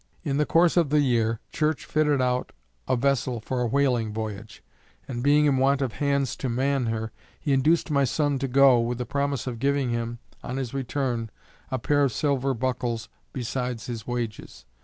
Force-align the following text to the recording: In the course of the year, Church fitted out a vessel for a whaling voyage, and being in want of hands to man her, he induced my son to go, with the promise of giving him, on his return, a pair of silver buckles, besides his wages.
In 0.23 0.37
the 0.37 0.47
course 0.47 0.77
of 0.77 0.89
the 0.89 1.01
year, 1.01 1.41
Church 1.51 1.85
fitted 1.85 2.23
out 2.23 2.53
a 2.87 2.95
vessel 2.97 3.39
for 3.39 3.61
a 3.61 3.67
whaling 3.67 4.11
voyage, 4.11 4.63
and 5.07 5.21
being 5.21 5.45
in 5.45 5.57
want 5.57 5.79
of 5.79 5.93
hands 6.01 6.35
to 6.37 6.49
man 6.49 6.87
her, 6.87 7.11
he 7.39 7.53
induced 7.53 7.91
my 7.91 8.03
son 8.03 8.39
to 8.39 8.47
go, 8.47 8.79
with 8.79 8.97
the 8.97 9.05
promise 9.05 9.45
of 9.45 9.59
giving 9.59 9.91
him, 9.91 10.17
on 10.43 10.57
his 10.57 10.73
return, 10.73 11.29
a 11.69 11.77
pair 11.77 12.03
of 12.03 12.11
silver 12.11 12.55
buckles, 12.55 13.09
besides 13.31 13.85
his 13.85 14.07
wages. 14.07 14.65